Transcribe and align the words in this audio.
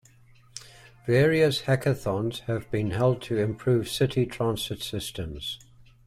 Various 1.05 1.61
hackathons 1.61 2.39
have 2.47 2.71
been 2.71 2.89
held 2.89 3.21
to 3.21 3.37
improve 3.37 3.87
city 3.87 4.25
transit 4.25 4.81
systems. 4.81 5.59